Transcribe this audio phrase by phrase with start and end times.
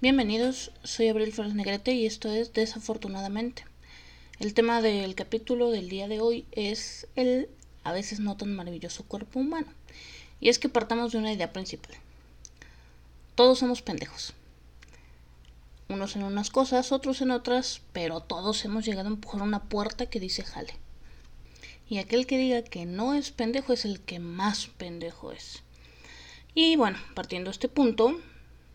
[0.00, 3.66] Bienvenidos, soy Abril Flores Negrete y esto es Desafortunadamente.
[4.40, 7.50] El tema del capítulo del día de hoy es el
[7.84, 9.77] a veces no tan maravilloso cuerpo humano.
[10.40, 11.94] Y es que partamos de una idea principal.
[13.34, 14.34] Todos somos pendejos.
[15.88, 20.06] Unos en unas cosas, otros en otras, pero todos hemos llegado a empujar una puerta
[20.06, 20.74] que dice jale.
[21.88, 25.62] Y aquel que diga que no es pendejo es el que más pendejo es.
[26.54, 28.20] Y bueno, partiendo de este punto,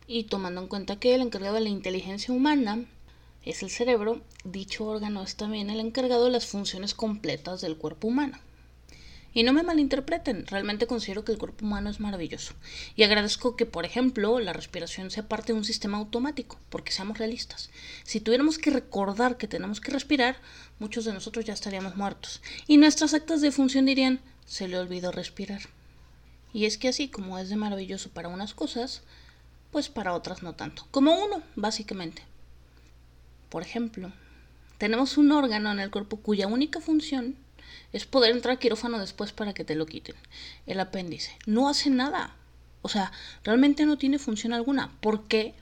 [0.08, 2.86] y tomando en cuenta que el encargado de la inteligencia humana
[3.46, 8.08] es el cerebro, dicho órgano es también el encargado de las funciones completas del cuerpo
[8.08, 8.38] humano.
[9.34, 12.54] Y no me malinterpreten, realmente considero que el cuerpo humano es maravilloso.
[12.96, 17.18] Y agradezco que, por ejemplo, la respiración sea parte de un sistema automático, porque seamos
[17.18, 17.72] realistas.
[18.04, 20.38] Si tuviéramos que recordar que tenemos que respirar,
[20.78, 22.42] muchos de nosotros ya estaríamos muertos.
[22.68, 25.62] Y nuestras actas de función dirían, se le olvidó respirar.
[26.54, 29.02] Y es que así como es de maravilloso para unas cosas,
[29.72, 30.86] pues para otras no tanto.
[30.92, 32.22] Como uno, básicamente.
[33.50, 34.12] Por ejemplo,
[34.78, 37.36] tenemos un órgano en el cuerpo cuya única función
[37.92, 40.16] es poder entrar a quirófano después para que te lo quiten.
[40.66, 41.38] El apéndice.
[41.46, 42.36] No hace nada.
[42.82, 43.12] O sea,
[43.44, 44.92] realmente no tiene función alguna.
[45.02, 45.54] Porque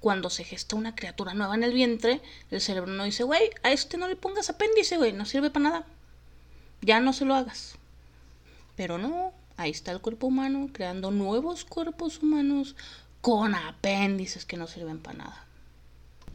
[0.00, 3.72] cuando se gesta una criatura nueva en el vientre, el cerebro no dice, güey, a
[3.72, 5.86] este no le pongas apéndice, güey, no sirve para nada.
[6.82, 7.76] Ya no se lo hagas.
[8.76, 12.76] Pero no, ahí está el cuerpo humano creando nuevos cuerpos humanos
[13.22, 15.46] con apéndices que no sirven para nada.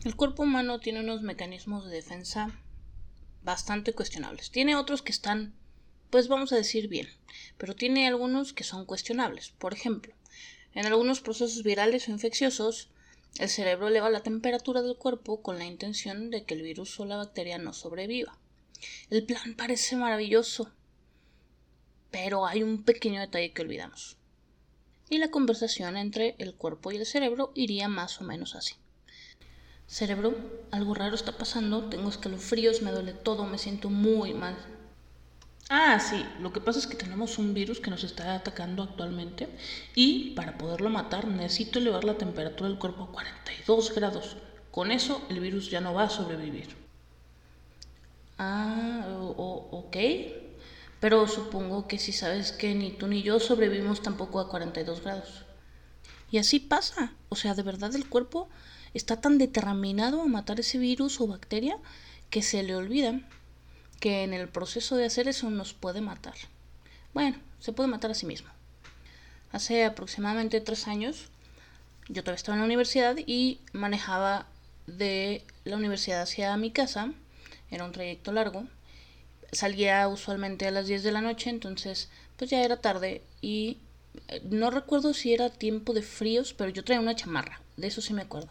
[0.03, 2.49] El cuerpo humano tiene unos mecanismos de defensa
[3.43, 4.51] bastante cuestionables.
[4.51, 5.53] Tiene otros que están,
[6.09, 7.07] pues vamos a decir bien,
[7.57, 9.51] pero tiene algunos que son cuestionables.
[9.51, 10.13] Por ejemplo,
[10.73, 12.89] en algunos procesos virales o infecciosos,
[13.37, 17.05] el cerebro eleva la temperatura del cuerpo con la intención de que el virus o
[17.05, 18.37] la bacteria no sobreviva.
[19.09, 20.71] El plan parece maravilloso,
[22.11, 24.17] pero hay un pequeño detalle que olvidamos.
[25.09, 28.75] Y la conversación entre el cuerpo y el cerebro iría más o menos así.
[29.97, 30.29] Cerebro,
[30.77, 34.55] algo raro está pasando, tengo escalofríos, me duele todo, me siento muy mal.
[35.69, 39.47] Ah, sí, lo que pasa es que tenemos un virus que nos está atacando actualmente
[39.95, 44.37] y para poderlo matar necesito elevar la temperatura del cuerpo a 42 grados.
[44.71, 46.69] Con eso el virus ya no va a sobrevivir.
[48.37, 49.05] Ah,
[49.37, 49.97] o- ok.
[50.99, 55.45] Pero supongo que si sabes que ni tú ni yo sobrevivimos tampoco a 42 grados.
[56.31, 57.13] Y así pasa.
[57.29, 58.49] O sea, de verdad el cuerpo
[58.93, 61.77] está tan determinado a matar ese virus o bacteria
[62.29, 63.19] que se le olvida
[63.99, 66.35] que en el proceso de hacer eso nos puede matar.
[67.13, 68.49] Bueno, se puede matar a sí mismo.
[69.51, 71.29] Hace aproximadamente tres años
[72.07, 74.47] yo todavía estaba en la universidad y manejaba
[74.87, 77.11] de la universidad hacia mi casa.
[77.71, 78.65] Era un trayecto largo.
[79.51, 83.77] Salía usualmente a las 10 de la noche, entonces pues ya era tarde y
[84.27, 88.01] eh, no recuerdo si era tiempo de fríos, pero yo traía una chamarra, de eso
[88.01, 88.49] sí me acuerdo.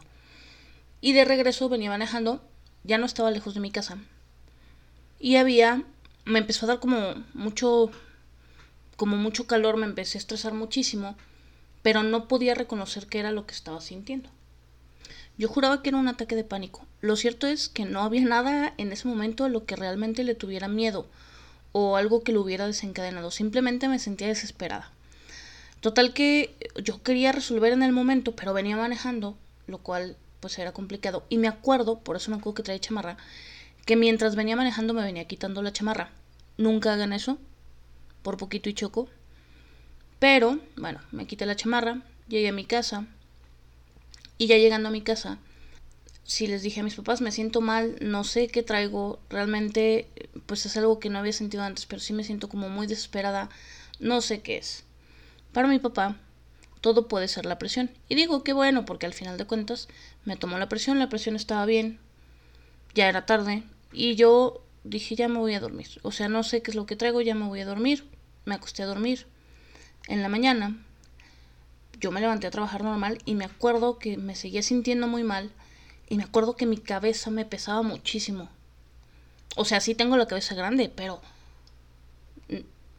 [1.01, 2.43] Y de regreso venía manejando,
[2.85, 3.99] ya no estaba lejos de mi casa.
[5.21, 5.83] Y había,
[6.25, 7.91] me empezó a dar como mucho,
[8.97, 11.17] como mucho calor, me empecé a estresar muchísimo,
[11.83, 14.31] pero no podía reconocer qué era lo que estaba sintiendo.
[15.39, 16.85] Yo juraba que era un ataque de pánico.
[17.01, 20.35] Lo cierto es que no había nada en ese momento a lo que realmente le
[20.35, 21.07] tuviera miedo
[21.71, 23.31] o algo que lo hubiera desencadenado.
[23.31, 24.91] Simplemente me sentía desesperada.
[25.81, 29.37] Total que yo quería resolver en el momento, pero venía manejando,
[29.69, 31.25] lo cual pues era complicado.
[31.29, 33.17] Y me acuerdo, por eso me acuerdo que traía chamarra,
[33.87, 36.11] que mientras venía manejando me venía quitando la chamarra.
[36.57, 37.39] Nunca hagan eso,
[38.23, 39.09] por poquito y choco.
[40.19, 43.07] Pero, bueno, me quité la chamarra, llegué a mi casa.
[44.37, 45.39] Y ya llegando a mi casa,
[46.25, 50.07] si les dije a mis papás, me siento mal, no sé qué traigo, realmente,
[50.47, 53.49] pues es algo que no había sentido antes, pero sí me siento como muy desesperada,
[53.99, 54.85] no sé qué es.
[55.53, 56.21] Para mi papá,
[56.81, 57.91] todo puede ser la presión.
[58.09, 59.89] Y digo que bueno, porque al final de cuentas
[60.25, 61.99] me tomó la presión, la presión estaba bien,
[62.95, 65.89] ya era tarde, y yo dije, ya me voy a dormir.
[66.03, 68.05] O sea, no sé qué es lo que traigo, ya me voy a dormir.
[68.45, 69.27] Me acosté a dormir.
[70.07, 70.77] En la mañana,
[72.01, 75.51] yo me levanté a trabajar normal y me acuerdo que me seguía sintiendo muy mal
[76.09, 78.49] y me acuerdo que mi cabeza me pesaba muchísimo.
[79.57, 81.21] O sea, sí tengo la cabeza grande, pero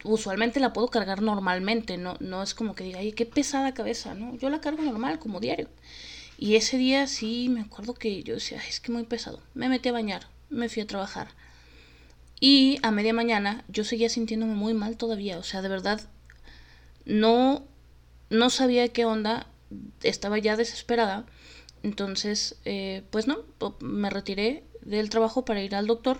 [0.03, 4.13] usualmente la puedo cargar normalmente, no, no es como que diga, ay, qué pesada cabeza,
[4.13, 4.35] ¿no?
[4.37, 5.69] Yo la cargo normal, como diario.
[6.37, 9.41] Y ese día sí me acuerdo que yo decía, "Ay, es que muy pesado.
[9.53, 11.27] Me metí a bañar, me fui a trabajar.
[12.39, 15.99] Y a media mañana yo seguía sintiéndome muy mal todavía, o sea, de verdad
[17.05, 17.63] no,
[18.29, 19.47] no sabía qué onda,
[20.03, 21.25] estaba ya desesperada.
[21.83, 23.39] Entonces, eh, pues no,
[23.81, 26.19] me retiré del trabajo para ir al doctor.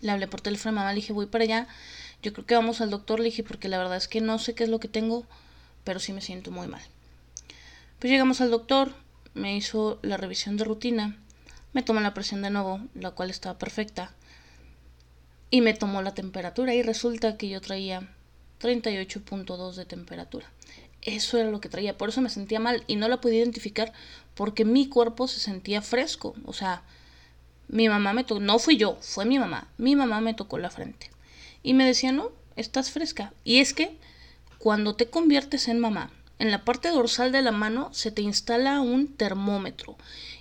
[0.00, 1.68] Le hablé por teléfono a mamá, le dije, voy para allá.
[2.22, 4.54] Yo creo que vamos al doctor, le dije, porque la verdad es que no sé
[4.54, 5.24] qué es lo que tengo,
[5.84, 6.82] pero sí me siento muy mal.
[7.98, 8.92] Pues llegamos al doctor,
[9.34, 11.16] me hizo la revisión de rutina,
[11.72, 14.12] me tomó la presión de nuevo, la cual estaba perfecta,
[15.50, 18.08] y me tomó la temperatura y resulta que yo traía
[18.60, 20.50] 38.2 de temperatura.
[21.02, 23.92] Eso era lo que traía, por eso me sentía mal y no la pude identificar
[24.34, 26.82] porque mi cuerpo se sentía fresco, o sea,
[27.68, 30.70] mi mamá me tocó, no fui yo, fue mi mamá, mi mamá me tocó la
[30.70, 31.10] frente
[31.66, 33.34] y me decía, no, estás fresca.
[33.42, 33.98] Y es que
[34.58, 38.80] cuando te conviertes en mamá, en la parte dorsal de la mano se te instala
[38.80, 39.96] un termómetro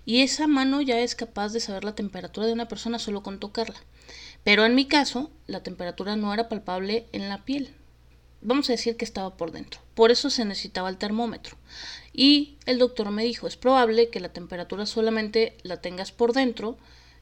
[0.06, 3.40] y esa mano ya es capaz de saber la temperatura de una persona solo con
[3.40, 3.80] tocarla.
[4.44, 7.74] Pero en mi caso, la temperatura no era palpable en la piel.
[8.42, 9.82] Vamos a decir que estaba por dentro.
[9.96, 11.58] Por eso se necesitaba el termómetro.
[12.14, 16.78] Y el doctor me dijo, es probable que la temperatura solamente la tengas por dentro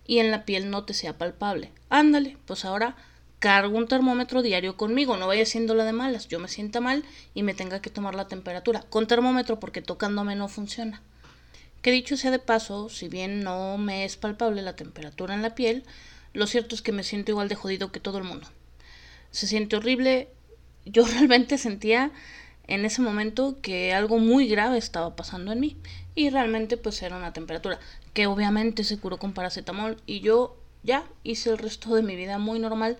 [0.06, 1.72] y en la piel no te sea palpable.
[1.90, 2.98] Ándale, pues ahora
[3.44, 7.04] cargo un termómetro diario conmigo, no vaya siendo la de malas, yo me sienta mal
[7.34, 11.02] y me tenga que tomar la temperatura con termómetro porque tocándome no funciona.
[11.82, 15.56] Que dicho sea de paso, si bien no me es palpable la temperatura en la
[15.56, 15.84] piel,
[16.32, 18.48] lo cierto es que me siento igual de jodido que todo el mundo.
[19.32, 20.30] Se siente horrible,
[20.86, 22.14] yo realmente sentía
[22.68, 25.76] en ese momento que algo muy grave estaba pasando en mí
[26.16, 27.78] y realmente pues era una temperatura
[28.14, 32.38] que obviamente se curó con paracetamol y yo ya hice el resto de mi vida
[32.38, 32.98] muy normal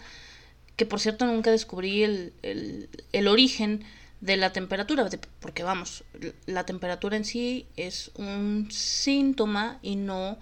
[0.76, 2.34] que por cierto nunca descubrí el,
[3.12, 3.84] el, origen
[4.22, 5.08] de la temperatura,
[5.40, 6.04] porque vamos,
[6.46, 10.38] la temperatura en sí es un síntoma y no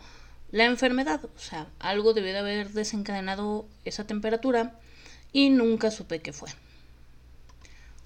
[0.52, 1.22] la enfermedad.
[1.24, 4.80] O sea, algo debió de haber desencadenado esa temperatura
[5.34, 6.50] y nunca supe qué fue.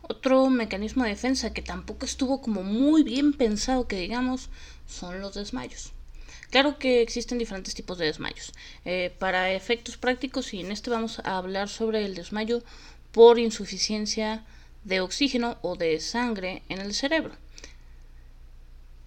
[0.01, 4.49] Otro mecanismo de defensa que tampoco estuvo como muy bien pensado, que digamos,
[4.87, 5.94] son los desmayos.
[6.55, 8.53] Claro que existen diferentes tipos de desmayos.
[8.85, 12.63] Eh, para efectos prácticos, y en este vamos a hablar sobre el desmayo
[13.11, 14.45] por insuficiencia
[14.85, 17.33] de oxígeno o de sangre en el cerebro.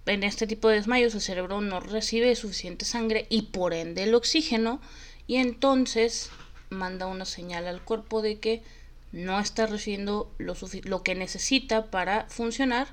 [0.05, 4.15] En este tipo de desmayos el cerebro no recibe suficiente sangre y por ende el
[4.15, 4.83] oxígeno
[5.27, 6.29] y entonces
[6.69, 8.63] manda una señal al cuerpo de que
[9.11, 12.89] no está recibiendo lo, lo que necesita para funcionar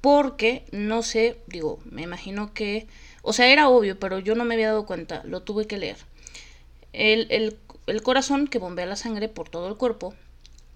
[0.00, 2.86] porque no sé, digo, me imagino que
[3.22, 5.96] o sea, era obvio, pero yo no me había dado cuenta, lo tuve que leer.
[6.92, 7.56] El,
[7.86, 10.14] el, corazón que bombea la sangre por todo el cuerpo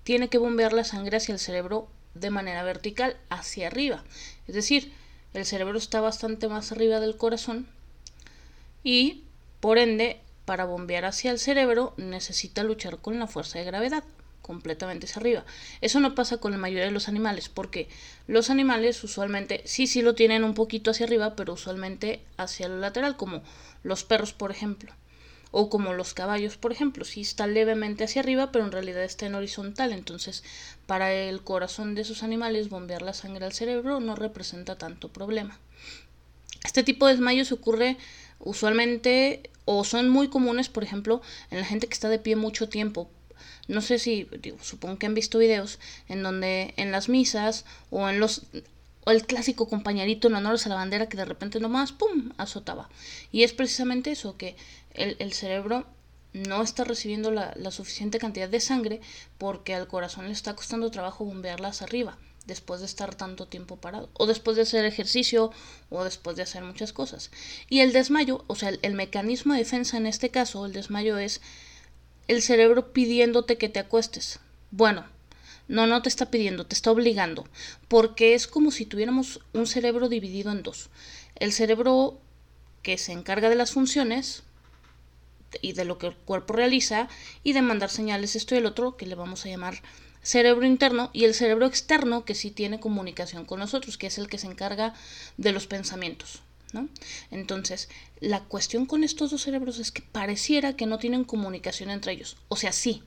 [0.05, 4.05] tiene que bombear la sangre hacia el cerebro de manera vertical, hacia arriba.
[4.46, 4.93] Es decir,
[5.32, 7.67] el cerebro está bastante más arriba del corazón
[8.82, 9.25] y,
[9.61, 14.05] por ende, para bombear hacia el cerebro necesita luchar con la fuerza de gravedad
[14.44, 15.44] completamente hacia arriba.
[15.81, 17.88] Eso no pasa con la mayoría de los animales, porque
[18.26, 22.76] los animales usualmente sí, sí lo tienen un poquito hacia arriba, pero usualmente hacia lo
[22.76, 23.43] lateral, como
[23.82, 24.93] los perros, por ejemplo,
[25.50, 29.25] o como los caballos, por ejemplo, sí está levemente hacia arriba, pero en realidad está
[29.25, 29.93] en horizontal.
[29.93, 30.44] Entonces,
[30.87, 35.58] para el corazón de esos animales, bombear la sangre al cerebro no representa tanto problema.
[36.64, 37.96] Este tipo de desmayos ocurre
[38.41, 42.69] usualmente o son muy comunes, por ejemplo, en la gente que está de pie mucho
[42.69, 43.08] tiempo,
[43.69, 44.28] no sé si,
[44.61, 45.78] supongo que han visto videos
[46.08, 48.43] en donde en las misas o en los
[49.06, 52.89] o el clásico compañerito en honor a la bandera que de repente nomás, ¡pum!, azotaba.
[53.32, 54.56] Y es precisamente eso, que
[54.94, 55.86] el, el cerebro
[56.34, 59.00] no está recibiendo la, suficiente cantidad de sangre
[59.39, 64.10] porque al corazón le está costando trabajo bombearlas arriba después de estar tanto tiempo parado
[64.15, 65.50] o después de hacer ejercicio
[65.91, 67.31] o después de hacer muchas cosas.
[67.70, 71.17] Y el desmayo, o sea, el, el mecanismo de defensa en este caso, el desmayo
[71.17, 71.41] es
[72.28, 74.40] el cerebro pidiéndote que te acuestes.
[74.70, 75.04] Bueno,
[75.69, 77.46] no, no te está pidiendo, te está obligando,
[77.88, 80.90] porque es como si tuviéramos un cerebro dividido en dos.
[81.36, 82.19] El cerebro
[82.82, 84.43] que se encarga de las funciones
[85.62, 87.08] y de lo que el cuerpo realiza
[87.43, 89.82] y de mandar señales esto y el otro que le vamos a llamar
[90.22, 94.28] cerebro interno y el cerebro externo que sí tiene comunicación con nosotros, que es el
[94.28, 94.94] que se encarga
[95.36, 96.43] de los pensamientos.
[97.31, 97.88] Entonces,
[98.20, 102.36] la cuestión con estos dos cerebros es que pareciera que no tienen comunicación entre ellos.
[102.48, 103.02] O sea, sí.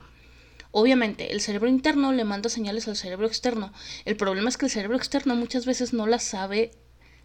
[0.71, 3.73] Obviamente, el cerebro interno le manda señales al cerebro externo.
[4.05, 6.71] El problema es que el cerebro externo muchas veces no las sabe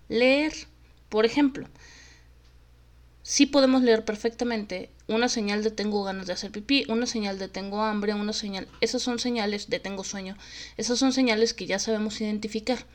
[0.09, 0.53] leer.
[1.09, 1.69] Por ejemplo,
[3.23, 7.49] sí podemos leer perfectamente una señal de tengo ganas de hacer pipí, una señal de
[7.49, 10.37] tengo hambre, una señal, esas son señales de tengo sueño,
[10.77, 12.87] esas son señales que ya sabemos identificar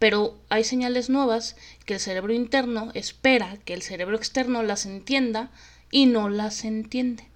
[0.00, 5.50] pero hay señales nuevas que el cerebro interno espera que el cerebro externo las entienda
[5.90, 7.28] y no las entiende.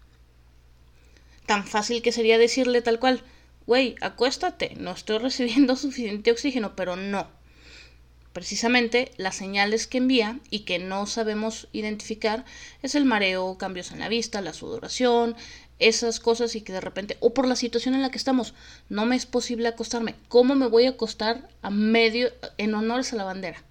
[1.44, 3.22] Tan fácil que sería decirle tal cual,
[3.66, 7.28] güey, acuéstate, no estoy recibiendo suficiente oxígeno, pero no.
[8.32, 12.46] Precisamente las señales que envía y que no sabemos identificar
[12.82, 15.36] es el mareo, cambios en la vista, la sudoración,
[15.78, 18.54] esas cosas y que de repente, o por la situación en la que estamos,
[18.88, 20.14] no me es posible acostarme.
[20.28, 23.62] ¿Cómo me voy a acostar a medio, en honores a la bandera?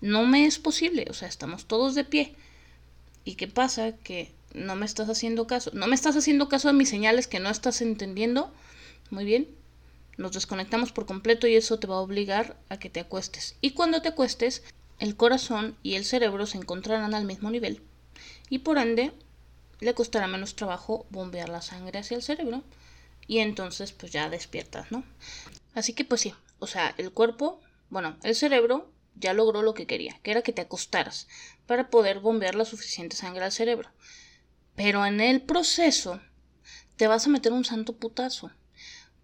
[0.00, 2.34] No me es posible, o sea, estamos todos de pie.
[3.24, 3.92] ¿Y qué pasa?
[3.96, 5.70] Que no me estás haciendo caso.
[5.74, 8.50] No me estás haciendo caso a mis señales que no estás entendiendo.
[9.10, 9.48] Muy bien.
[10.16, 13.56] Nos desconectamos por completo y eso te va a obligar a que te acuestes.
[13.60, 14.62] Y cuando te acuestes,
[14.98, 17.80] el corazón y el cerebro se encontrarán al mismo nivel.
[18.48, 19.12] Y por ende,
[19.80, 22.62] le costará menos trabajo bombear la sangre hacia el cerebro.
[23.26, 25.04] Y entonces, pues ya despiertas, ¿no?
[25.74, 26.34] Así que, pues sí.
[26.58, 30.52] O sea, el cuerpo, bueno, el cerebro ya logró lo que quería, que era que
[30.52, 31.28] te acostaras
[31.66, 33.90] para poder bombear la suficiente sangre al cerebro.
[34.74, 36.20] Pero en el proceso
[36.96, 38.50] te vas a meter un santo putazo,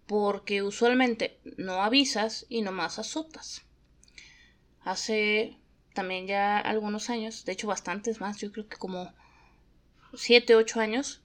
[0.05, 3.63] porque usualmente no avisas y nomás azotas.
[4.81, 5.57] Hace
[5.93, 9.13] también ya algunos años, de hecho bastantes más, yo creo que como
[10.13, 11.21] 7, 8 años,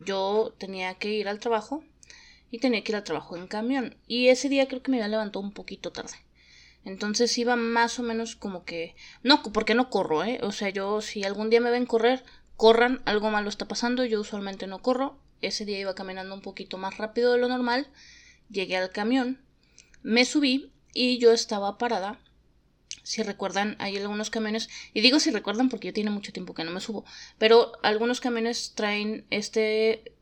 [0.00, 1.84] yo tenía que ir al trabajo
[2.50, 3.96] y tenía que ir al trabajo en camión.
[4.06, 6.14] Y ese día creo que me había levantado un poquito tarde.
[6.84, 8.94] Entonces iba más o menos como que...
[9.22, 10.38] No, porque no corro, ¿eh?
[10.42, 12.24] O sea, yo si algún día me ven correr,
[12.56, 15.18] corran, algo malo está pasando, yo usualmente no corro.
[15.40, 17.88] Ese día iba caminando un poquito más rápido de lo normal.
[18.50, 19.42] Llegué al camión,
[20.02, 22.18] me subí y yo estaba parada.
[23.08, 26.62] Si recuerdan, hay algunos camiones, y digo si recuerdan porque yo tiene mucho tiempo que
[26.64, 27.06] no me subo,
[27.38, 30.12] pero algunos camiones traen este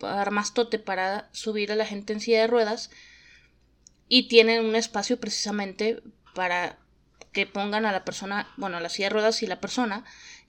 [0.00, 2.90] armastote para subir a la gente en silla de ruedas
[4.08, 6.02] y tienen un espacio precisamente
[6.34, 6.80] para
[7.30, 10.04] que pongan a la persona, bueno, a la silla de ruedas y la persona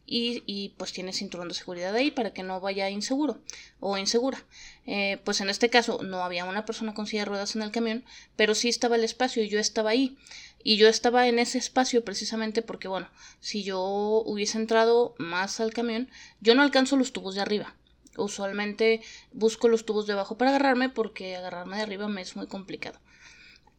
[0.10, 3.42] y, y, pues tiene cinturón de seguridad ahí para que no vaya inseguro
[3.82, 4.44] o insegura.
[4.86, 7.72] Eh, pues en este caso no había una persona con silla de ruedas en el
[7.72, 8.06] camión,
[8.38, 10.18] pero sí estaba el espacio y yo estaba ahí.
[10.64, 13.10] Y yo estaba en ese espacio precisamente porque, bueno,
[13.40, 13.82] si yo
[14.26, 16.10] hubiese entrado más al camión,
[16.42, 17.76] yo no alcanzo los tubos de arriba.
[18.18, 22.48] Usualmente busco los tubos de abajo para agarrarme porque agarrarme de arriba me es muy
[22.48, 23.00] complicado.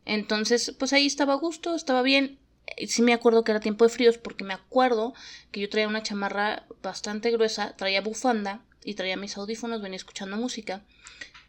[0.05, 2.39] Entonces, pues ahí estaba a gusto, estaba bien.
[2.87, 5.13] Sí me acuerdo que era tiempo de fríos porque me acuerdo
[5.51, 10.37] que yo traía una chamarra bastante gruesa, traía bufanda y traía mis audífonos, venía escuchando
[10.37, 10.85] música.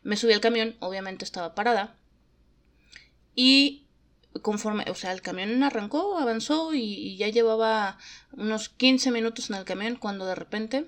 [0.02, 1.96] Me subí al camión, obviamente estaba parada.
[3.36, 3.86] Y
[4.42, 7.98] conforme, o sea, el camión arrancó, avanzó y, ya llevaba
[8.32, 10.86] unos 15 minutos en el camión cuando de repente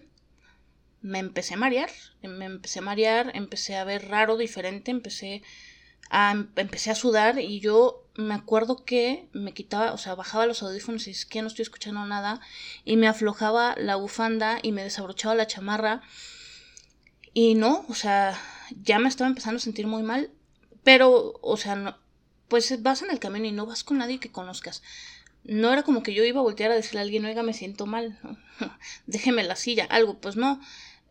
[1.02, 1.90] me empecé a marear,
[2.22, 5.42] me empecé a marear, empecé a ver raro, diferente, empecé
[6.56, 11.08] empecé a sudar y yo me acuerdo que me quitaba, o sea, bajaba los audífonos
[11.08, 12.42] y es que no estoy escuchando nada
[12.84, 16.02] y me aflojaba la bufanda y me desabrochaba la chamarra
[17.34, 18.38] y no, o sea,
[18.84, 20.32] ya me estaba empezando a sentir muy mal,
[20.84, 21.98] pero, o sea, no,
[22.52, 24.84] pues vas en el camino y no vas con nadie que conozcas.
[25.46, 27.86] No era como que yo iba a voltear a decirle a alguien, oiga, me siento
[27.86, 28.20] mal,
[29.08, 30.60] déjeme la silla, algo, pues no.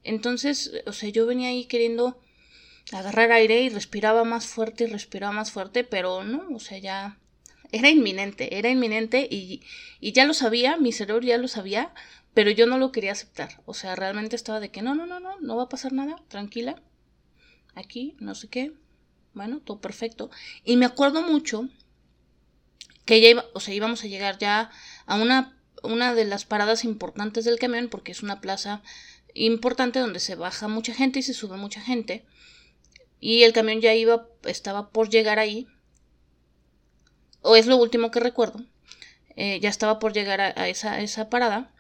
[0.05, 2.21] Entonces, o sea, yo venía ahí queriendo
[2.93, 7.19] agarrar aire y respiraba más fuerte y respiraba más fuerte, pero no, o sea, ya
[7.73, 9.63] era inminente, era inminente y,
[9.99, 11.95] y ya lo sabía, mi cerebro ya lo sabía,
[12.35, 13.63] pero yo no lo quería aceptar.
[13.65, 16.17] O sea, realmente estaba de que no, no, no, no, no va a pasar nada,
[16.29, 16.83] tranquila.
[17.75, 18.75] Aquí, no sé qué.
[19.35, 20.31] Bueno, todo perfecto.
[20.65, 21.69] Y me acuerdo mucho
[23.05, 24.71] que ya iba, o sea, íbamos a llegar ya
[25.07, 28.83] a una, una de las paradas importantes del camión, porque es una plaza
[29.35, 32.25] importante donde se baja mucha gente y se sube mucha gente.
[33.21, 35.67] Y el camión ya iba, estaba por llegar ahí,
[37.43, 38.65] o es lo último que recuerdo,
[39.37, 41.73] eh, ya estaba por llegar a, esa, esa parada,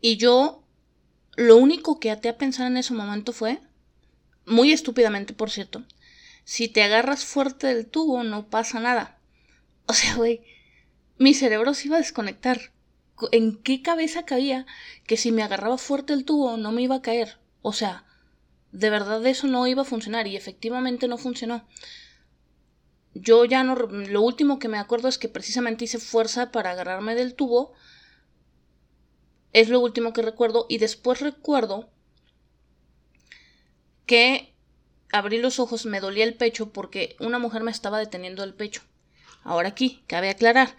[0.00, 0.62] y yo
[1.36, 3.60] lo único que até a pensar en ese momento fue,
[4.46, 5.82] muy estúpidamente por cierto,
[6.44, 9.18] si te agarras fuerte del tubo no pasa nada.
[9.86, 10.42] O sea, güey,
[11.18, 12.72] mi cerebro se iba a desconectar.
[13.32, 14.66] ¿En qué cabeza cabía
[15.06, 17.38] que si me agarraba fuerte el tubo no me iba a caer?
[17.62, 18.04] O sea,
[18.72, 21.66] de verdad eso no iba a funcionar y efectivamente no funcionó.
[23.14, 27.14] Yo ya no, lo último que me acuerdo es que precisamente hice fuerza para agarrarme
[27.14, 27.72] del tubo.
[29.52, 31.88] Es lo último que recuerdo y después recuerdo
[34.06, 34.53] que
[35.14, 38.82] abrí los ojos, me dolía el pecho porque una mujer me estaba deteniendo el pecho.
[39.42, 40.76] Ahora aquí, cabe aclarar.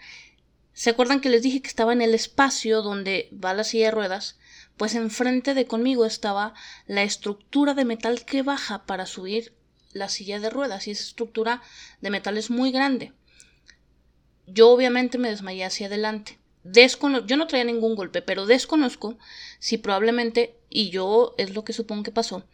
[0.72, 3.92] ¿Se acuerdan que les dije que estaba en el espacio donde va la silla de
[3.92, 4.36] ruedas?
[4.76, 6.54] pues enfrente de conmigo estaba
[6.86, 9.54] la estructura de metal que baja para subir
[9.92, 11.62] la silla de ruedas y esa estructura
[12.00, 13.12] de metal es muy grande.
[14.46, 16.38] Yo obviamente me desmayé hacia adelante.
[16.64, 19.16] yo no traía ningún golpe, pero desconozco
[19.58, 22.44] si probablemente, y yo es lo que supongo que pasó,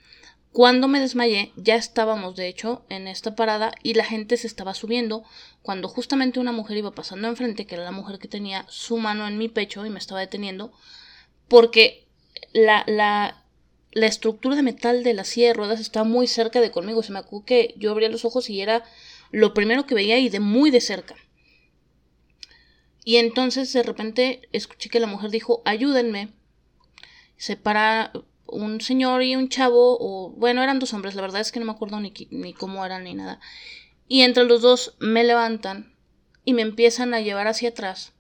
[0.53, 4.75] Cuando me desmayé, ya estábamos de hecho en esta parada y la gente se estaba
[4.75, 5.25] subiendo
[5.63, 9.27] cuando justamente una mujer iba pasando enfrente, que era la mujer que tenía su mano
[9.27, 10.71] en mi pecho y me estaba deteniendo,
[11.49, 12.07] porque
[12.53, 13.43] la, la,
[13.93, 17.03] la estructura de metal de la silla de ruedas estaba muy cerca de conmigo.
[17.03, 18.85] Se me acuerdo que yo abría los ojos y era
[19.31, 21.15] lo primero que veía y de muy de cerca.
[23.05, 26.29] Y entonces de repente escuché que la mujer dijo, ayúdenme.
[27.39, 28.13] Se para
[28.53, 31.67] un señor y un chavo, o bueno, eran dos hombres, la verdad es que no
[31.67, 33.41] me acuerdo ni, ni cómo eran ni nada.
[34.09, 35.95] Y entre los dos me levantan
[36.45, 38.13] y me empiezan a llevar hacia atrás.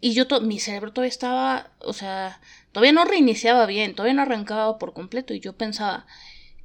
[0.00, 2.40] Y yo, mi cerebro todavía estaba, o sea,
[2.72, 5.34] todavía no reiniciaba bien, todavía no arrancaba por completo.
[5.34, 6.06] Y yo pensaba,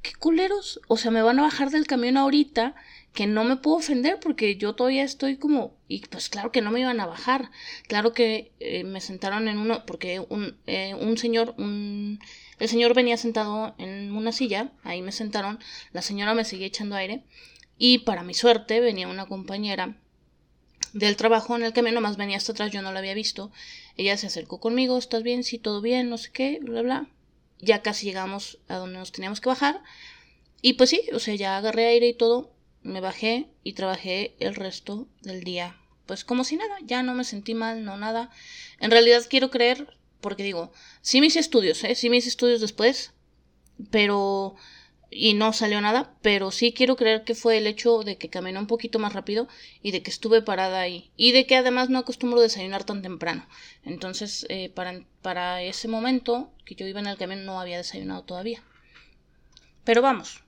[0.02, 2.74] qué culeros, o sea, me van a bajar del camión ahorita
[3.16, 6.70] que no me puedo ofender porque yo todavía estoy como y pues claro que no
[6.70, 7.50] me iban a bajar
[7.88, 12.20] claro que eh, me sentaron en uno porque un, eh, un señor un
[12.58, 15.58] el señor venía sentado en una silla ahí me sentaron
[15.92, 17.22] la señora me seguía echando aire
[17.78, 19.96] y para mi suerte venía una compañera
[20.92, 23.50] del trabajo en el que me nomás venía hasta atrás yo no la había visto
[23.96, 27.08] ella se acercó conmigo estás bien sí todo bien no sé qué bla bla
[27.58, 29.82] ya casi llegamos a donde nos teníamos que bajar
[30.62, 34.54] y pues sí o sea ya agarré aire y todo me bajé y trabajé el
[34.54, 35.76] resto del día.
[36.06, 38.30] Pues como si nada, ya no me sentí mal, no nada.
[38.78, 41.94] En realidad quiero creer, porque digo, sí me hice estudios, ¿eh?
[41.94, 43.12] Sí me hice estudios después,
[43.90, 44.56] pero...
[45.10, 48.58] y no salió nada, pero sí quiero creer que fue el hecho de que caminé
[48.58, 49.46] un poquito más rápido
[49.82, 51.10] y de que estuve parada ahí.
[51.16, 53.46] Y de que además no acostumbro desayunar tan temprano.
[53.84, 58.24] Entonces, eh, para, para ese momento que yo iba en el camión no había desayunado
[58.24, 58.62] todavía.
[59.84, 60.42] Pero vamos,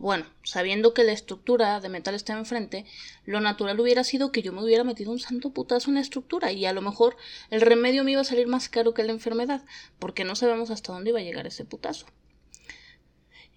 [0.00, 2.84] bueno, sabiendo que la estructura de metal está enfrente,
[3.24, 6.52] lo natural hubiera sido que yo me hubiera metido un santo putazo en la estructura
[6.52, 7.16] y a lo mejor
[7.50, 9.64] el remedio me iba a salir más caro que la enfermedad,
[9.98, 12.06] porque no sabemos hasta dónde iba a llegar ese putazo.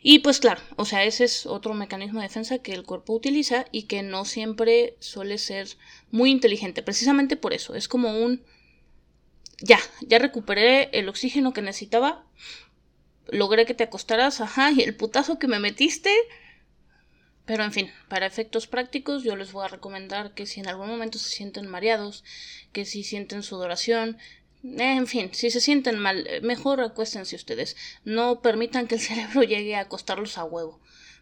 [0.01, 3.65] Y pues claro, o sea, ese es otro mecanismo de defensa que el cuerpo utiliza
[3.71, 5.69] y que no siempre suele ser
[6.11, 8.43] muy inteligente, precisamente por eso, es como un
[9.61, 12.25] ya, ya recuperé el oxígeno que necesitaba,
[13.27, 16.11] logré que te acostaras, ajá, y el putazo que me metiste.
[17.45, 20.87] Pero en fin, para efectos prácticos yo les voy a recomendar que si en algún
[20.87, 22.23] momento se sienten mareados,
[22.71, 24.17] que si sienten sudoración,
[24.63, 27.75] en fin, si se sienten mal, mejor acuéstense ustedes.
[28.05, 30.79] No permitan que el cerebro llegue a acostarlos a huevo.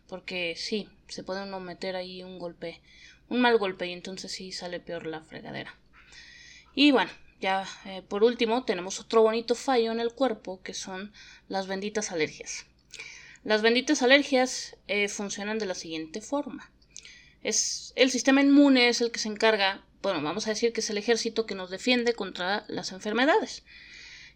[0.08, 2.82] Porque sí, se puede uno meter ahí un golpe,
[3.30, 5.76] un mal golpe y entonces sí sale peor la fregadera.
[6.76, 7.12] Y bueno,
[7.42, 11.12] ya eh, por último tenemos otro bonito fallo en el cuerpo que son
[11.50, 12.66] las benditas alergias.
[13.44, 16.72] Las benditas alergias eh, funcionan de la siguiente forma.
[17.42, 20.90] Es el sistema inmune es el que se encarga, bueno, vamos a decir que es
[20.92, 23.64] el ejército que nos defiende contra las enfermedades.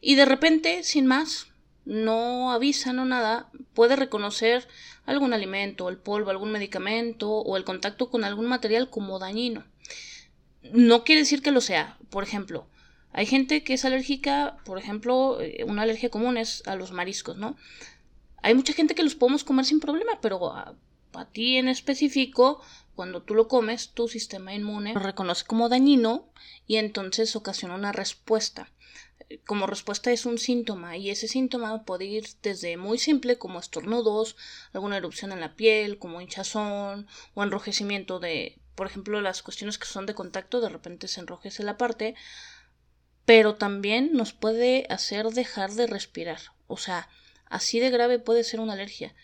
[0.01, 1.47] Y de repente, sin más,
[1.85, 4.67] no avisa, no nada, puede reconocer
[5.05, 9.63] algún alimento, el polvo, algún medicamento o el contacto con algún material como dañino.
[10.73, 11.99] No quiere decir que lo sea.
[12.09, 12.67] Por ejemplo,
[13.17, 17.37] hay gente que es alérgica, por ejemplo, eh, una alergia común es a los mariscos,
[17.37, 17.55] ¿no?
[18.41, 20.75] Hay mucha gente que los podemos comer sin problema, pero a,
[21.31, 22.61] ti en específico,
[22.93, 26.27] cuando tú lo comes, tu sistema inmune lo reconoce como dañino
[26.67, 28.69] y entonces ocasiona una respuesta.
[29.45, 34.35] Como respuesta es un síntoma y ese síntoma puede ir desde muy simple como estornudos,
[34.73, 39.87] alguna erupción en la piel, como hinchazón o enrojecimiento de, por ejemplo, las cuestiones que
[39.87, 42.15] son de contacto, de repente se enrojece la parte,
[43.25, 46.39] pero también nos puede hacer dejar de respirar.
[46.67, 47.09] O sea,
[47.45, 49.15] así de grave puede ser una alergia.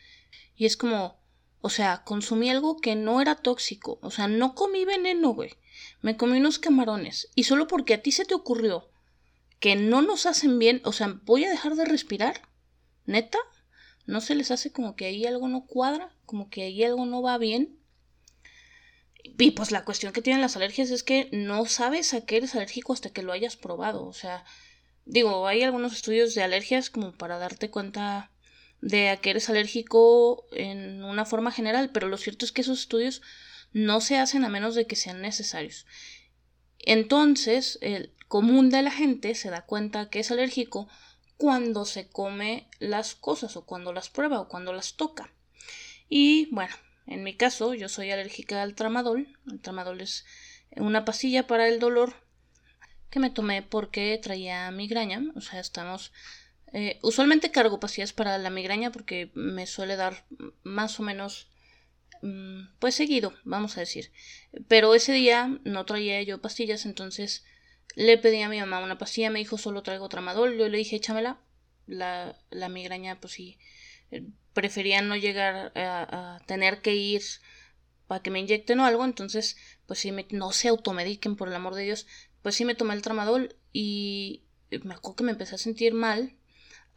[0.55, 1.19] Y es como,
[1.61, 3.99] o sea, consumí algo que no era tóxico.
[4.01, 5.53] O sea, no comí veneno, güey.
[6.01, 7.29] Me comí unos camarones.
[7.35, 8.89] Y solo porque a ti se te ocurrió
[9.59, 12.41] que no nos hacen bien, o sea, voy a dejar de respirar.
[13.05, 13.37] ¿Neta?
[14.07, 16.15] ¿No se les hace como que ahí algo no cuadra?
[16.25, 17.77] ¿Como que ahí algo no va bien?
[19.23, 22.55] Y pues la cuestión que tienen las alergias es que no sabes a qué eres
[22.55, 24.05] alérgico hasta que lo hayas probado.
[24.05, 24.45] O sea,
[25.05, 28.31] digo, hay algunos estudios de alergias como para darte cuenta
[28.81, 32.79] de a qué eres alérgico en una forma general, pero lo cierto es que esos
[32.79, 33.21] estudios
[33.73, 35.85] no se hacen a menos de que sean necesarios.
[36.79, 40.87] Entonces, el común de la gente se da cuenta que es alérgico
[41.37, 45.33] cuando se come las cosas o cuando las prueba o cuando las toca.
[46.09, 46.75] Y bueno,
[47.07, 49.37] en mi caso, yo soy alérgica al tramadol.
[49.49, 50.25] El tramadol es
[50.75, 52.13] una pastilla para el dolor
[53.09, 55.23] que me tomé porque traía migraña.
[55.35, 56.11] O sea, estamos...
[56.73, 60.25] Eh, usualmente cargo pastillas para la migraña porque me suele dar
[60.63, 61.47] más o menos...
[62.21, 64.11] Mm, pues seguido, vamos a decir.
[64.67, 67.43] Pero ese día no traía yo pastillas, entonces
[67.95, 69.31] le pedí a mi mamá una pastilla.
[69.31, 70.57] Me dijo, solo traigo tramadol.
[70.57, 71.41] Yo le dije, échamela.
[71.87, 73.57] La, la migraña, pues sí
[74.53, 77.21] prefería no llegar a, tener que ir
[78.07, 81.55] para que me inyecten o algo, entonces pues sí, me, no se automediquen por el
[81.55, 82.07] amor de Dios,
[82.41, 84.43] pues sí me tomé el tramadol y
[84.83, 86.35] me acuerdo que me empecé a sentir mal,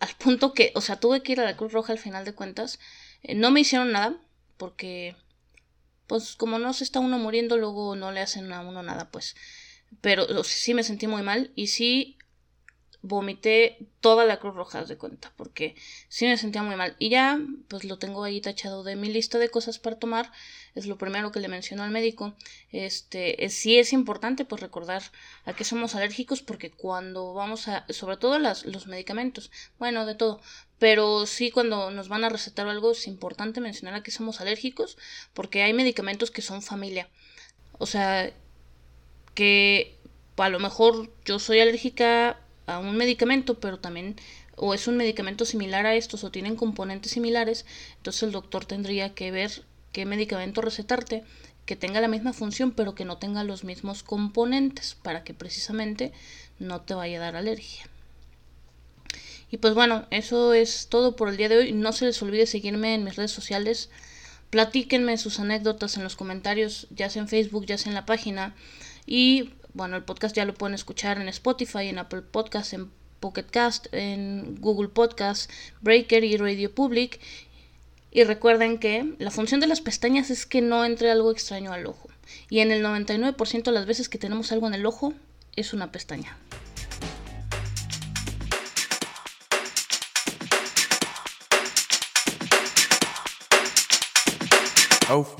[0.00, 2.34] al punto que, o sea, tuve que ir a la Cruz Roja al final de
[2.34, 2.78] cuentas,
[3.22, 4.16] eh, no me hicieron nada,
[4.56, 5.16] porque
[6.06, 9.36] pues como no se está uno muriendo, luego no le hacen a uno nada, pues.
[10.00, 12.18] Pero sí me sentí muy mal y sí
[13.04, 15.76] vomité toda la Cruz Roja de cuenta, porque
[16.08, 16.96] sí me sentía muy mal.
[16.98, 17.38] Y ya,
[17.68, 20.32] pues lo tengo ahí tachado de mi lista de cosas para tomar.
[20.74, 22.34] Es lo primero que le mencionó al médico.
[22.72, 25.02] Este, sí es importante pues recordar
[25.44, 30.40] a qué somos alérgicos, porque cuando vamos a, sobre todo los medicamentos, bueno, de todo,
[30.78, 34.96] pero sí cuando nos van a recetar algo es importante mencionar a qué somos alérgicos,
[35.34, 37.10] porque hay medicamentos que son familia.
[37.78, 38.32] O sea,
[39.34, 39.98] que
[40.36, 44.16] a lo mejor yo soy alérgica a un medicamento, pero también
[44.56, 49.14] o es un medicamento similar a estos o tienen componentes similares, entonces el doctor tendría
[49.14, 51.24] que ver qué medicamento recetarte
[51.66, 56.12] que tenga la misma función pero que no tenga los mismos componentes para que precisamente
[56.58, 57.88] no te vaya a dar alergia.
[59.50, 61.72] Y pues bueno, eso es todo por el día de hoy.
[61.72, 63.88] No se les olvide seguirme en mis redes sociales.
[64.50, 68.56] Platíquenme sus anécdotas en los comentarios, ya sea en Facebook, ya sea en la página.
[69.06, 73.46] Y bueno, el podcast ya lo pueden escuchar en Spotify, en Apple Podcasts, en Pocket
[73.50, 75.48] Cast, en Google Podcasts,
[75.80, 77.20] Breaker y Radio Public.
[78.12, 81.86] Y recuerden que la función de las pestañas es que no entre algo extraño al
[81.86, 82.08] ojo.
[82.48, 85.12] Y en el 99% de las veces que tenemos algo en el ojo
[85.56, 86.36] es una pestaña.
[95.10, 95.36] Oh,